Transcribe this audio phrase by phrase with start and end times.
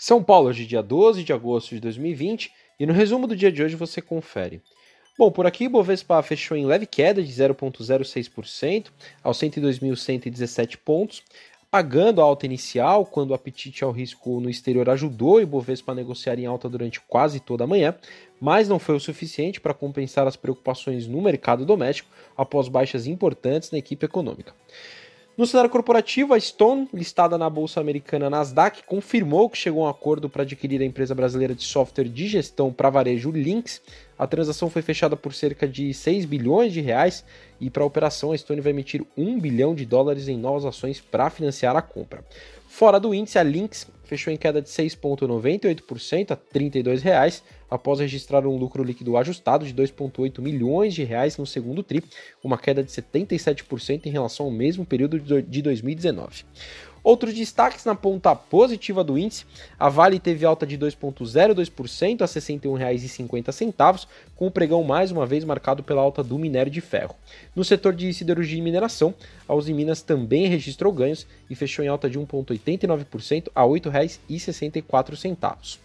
[0.00, 3.60] São Paulo, hoje dia 12 de agosto de 2020, e no resumo do dia de
[3.60, 4.62] hoje você confere.
[5.18, 8.92] Bom, por aqui Bovespa fechou em leve queda de 0,06%
[9.24, 11.24] aos 102.117 pontos,
[11.68, 15.96] pagando a alta inicial quando o apetite ao risco no exterior ajudou o Ibovespa a
[15.96, 17.92] negociar em alta durante quase toda a manhã,
[18.40, 23.72] mas não foi o suficiente para compensar as preocupações no mercado doméstico após baixas importantes
[23.72, 24.54] na equipe econômica.
[25.38, 29.88] No cenário corporativo, a Stone, listada na bolsa americana Nasdaq, confirmou que chegou a um
[29.88, 33.80] acordo para adquirir a empresa brasileira de software de gestão para varejo Lynx.
[34.18, 37.24] A transação foi fechada por cerca de 6 bilhões de reais
[37.60, 41.00] e para a operação a Stone vai emitir 1 bilhão de dólares em novas ações
[41.00, 42.24] para financiar a compra.
[42.68, 48.46] Fora do índice, a Lynx fechou em queda de 6,98% a 32 reais, após registrar
[48.46, 52.04] um lucro líquido ajustado de 2,8 milhões de reais no segundo TRI,
[52.44, 56.44] uma queda de 77% em relação ao mesmo período de 2019.
[57.08, 59.46] Outros destaques na ponta positiva do índice,
[59.78, 65.42] a Vale teve alta de 2,02% a R$ 61,50, com o pregão mais uma vez
[65.42, 67.16] marcado pela alta do minério de ferro.
[67.56, 69.14] No setor de siderurgia e mineração,
[69.48, 75.78] a Uzi Minas também registrou ganhos e fechou em alta de 1,89% a R$ 8,64.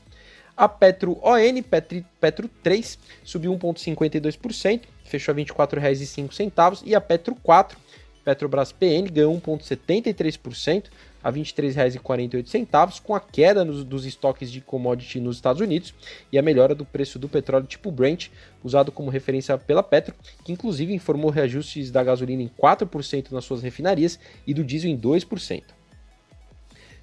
[0.58, 7.33] A Petro ON, Petri, Petro 3, subiu 1,52%, fechou a R$ 24,05 e a Petro
[7.42, 7.80] 4,
[8.24, 10.86] Petrobras PN, ganhou 1,73%,
[11.24, 15.94] a R$ 23,48, com a queda nos, dos estoques de commodity nos Estados Unidos
[16.32, 18.30] e a melhora do preço do petróleo tipo Brent,
[18.64, 20.14] usado como referência pela Petro,
[20.44, 24.98] que inclusive informou reajustes da gasolina em 4% nas suas refinarias e do diesel em
[24.98, 25.64] 2%.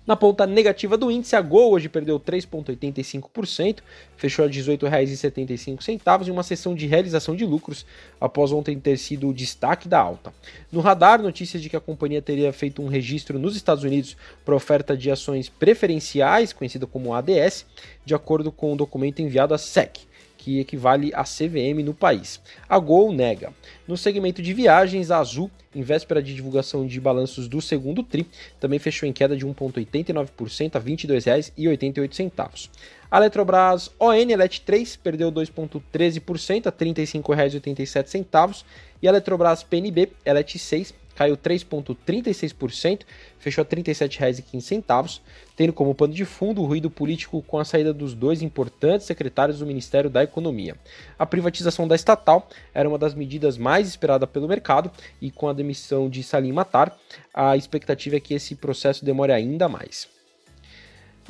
[0.06, 3.80] Na ponta negativa do índice, a Gol hoje perdeu 3,85%,
[4.16, 7.84] fechou a R$ 18,75 em uma sessão de realização de lucros
[8.18, 10.32] após ontem ter sido o destaque da alta.
[10.72, 14.56] No radar, notícias de que a companhia teria feito um registro nos Estados Unidos para
[14.56, 17.66] oferta de ações preferenciais, conhecida como ADS,
[18.04, 20.09] de acordo com um documento enviado à SEC
[20.40, 22.40] que equivale a CVM no país.
[22.66, 23.52] A Gol nega.
[23.86, 28.26] No segmento de viagens, a Azul, em véspera de divulgação de balanços do segundo TRI,
[28.58, 32.70] também fechou em queda de 1,89% a R$ 22,88.
[33.10, 38.64] A Eletrobras ON Elet 3 perdeu 2,13% a R$ 35,87
[39.02, 43.02] e a Eletrobras PNB Elet 6 caiu 3,36%,
[43.38, 45.20] fechou a R$ 37,15,
[45.54, 49.58] tendo como pano de fundo o ruído político com a saída dos dois importantes secretários
[49.58, 50.76] do Ministério da Economia.
[51.18, 55.52] A privatização da estatal era uma das medidas mais esperadas pelo mercado e com a
[55.52, 56.96] demissão de Salim Matar,
[57.34, 60.19] a expectativa é que esse processo demore ainda mais.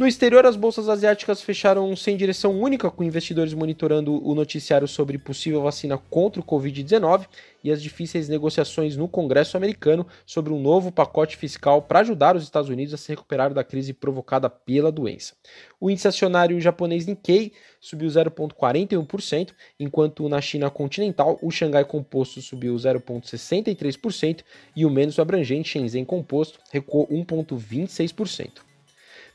[0.01, 5.19] No exterior, as bolsas asiáticas fecharam sem direção única, com investidores monitorando o noticiário sobre
[5.19, 7.27] possível vacina contra o Covid-19
[7.63, 12.43] e as difíceis negociações no Congresso americano sobre um novo pacote fiscal para ajudar os
[12.43, 15.35] Estados Unidos a se recuperar da crise provocada pela doença.
[15.79, 22.75] O índice acionário japonês Nikkei subiu 0,41%, enquanto na China continental o Xangai Composto subiu
[22.75, 24.45] 0,63%
[24.75, 28.70] e o menos abrangente Shenzhen Composto recuou 1,26%.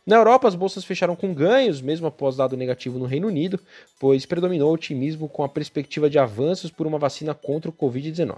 [0.06, 3.60] Na Europa, as bolsas fecharam com ganhos, mesmo após dado negativo no Reino Unido,
[4.00, 8.38] pois predominou o otimismo com a perspectiva de avanços por uma vacina contra o Covid-19.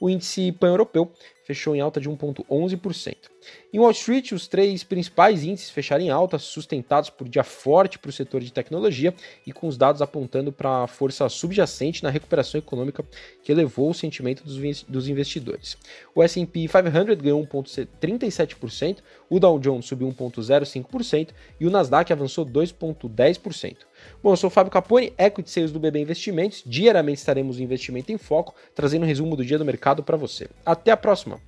[0.00, 1.10] O índice pan-europeu
[1.44, 3.16] fechou em alta de 1,11%.
[3.72, 8.10] Em Wall Street, os três principais índices fecharam em alta, sustentados por dia forte para
[8.10, 9.14] o setor de tecnologia
[9.46, 13.04] e com os dados apontando para a força subjacente na recuperação econômica
[13.42, 15.76] que elevou o sentimento dos investidores.
[16.14, 18.98] O S&P 500 ganhou 1,37%,
[19.28, 23.76] o Dow Jones subiu 1,05% e o Nasdaq avançou 2,10%.
[24.22, 26.62] Bom, eu sou o Fábio Capone, Equity Sales do BB Investimentos.
[26.64, 30.48] Diariamente estaremos no Investimento em Foco, trazendo um resumo do dia do mercado para você.
[30.64, 31.40] Até a próxima!